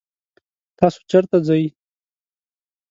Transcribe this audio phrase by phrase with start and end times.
[0.77, 1.63] تاسو چرته ځئ؟